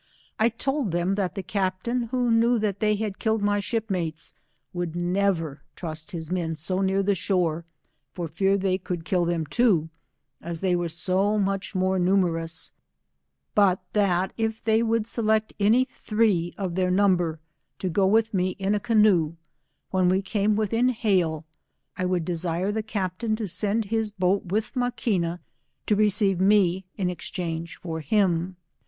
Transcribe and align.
I 0.39 0.49
told 0.49 0.89
them 0.89 1.13
that 1.13 1.35
the 1.35 1.43
captain, 1.43 2.07
who 2.09 2.31
knew 2.31 2.57
that 2.57 2.79
they 2.79 2.95
had 2.95 3.19
killed 3.19 3.43
my 3.43 3.59
shipmates, 3.59 4.33
would 4.73 4.95
never 4.95 5.61
trust 5.75 6.09
his 6.11 6.31
men 6.31 6.55
go 6.67 6.81
near 6.81 7.03
the 7.03 7.13
shore 7.13 7.65
for 8.11 8.27
fear 8.27 8.57
they 8.57 8.79
could 8.79 9.05
kill 9.05 9.25
them 9.25 9.45
loo, 9.59 9.89
as 10.41 10.59
they 10.61 10.75
were 10.75 10.89
so 10.89 11.37
much 11.37 11.75
more 11.75 11.99
numerous, 11.99 12.71
hut 13.55 13.79
that 13.93 14.33
if 14.39 14.63
they 14.63 14.81
would 14.81 15.05
select 15.05 15.53
any 15.59 15.85
three 15.85 16.55
of 16.57 16.73
their 16.73 16.89
num 16.89 17.15
ber 17.15 17.39
to 17.77 17.87
go 17.87 18.07
with 18.07 18.33
me 18.33 18.55
iu 18.57 18.73
a. 18.73 18.79
canoe, 18.79 19.35
when 19.91 20.09
we 20.09 20.23
came 20.23 20.55
with 20.55 20.73
in 20.73 20.89
hail, 20.89 21.45
I 21.95 22.05
would 22.05 22.25
desire 22.25 22.71
the 22.71 22.81
captain 22.81 23.35
to 23.35 23.47
send 23.47 23.85
his 23.85 24.11
boat 24.11 24.45
with 24.45 24.73
Maquina, 24.73 25.41
to 25.85 25.95
receive 25.95 26.39
me 26.41 26.85
in 26.97 27.11
exchange 27.11 27.77
for 27.79 27.99
him. 27.99 28.55